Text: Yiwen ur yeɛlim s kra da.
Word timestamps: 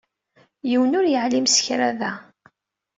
Yiwen 0.69 0.97
ur 0.99 1.05
yeɛlim 1.07 1.47
s 1.55 1.57
kra 1.65 1.89
da. 1.99 2.11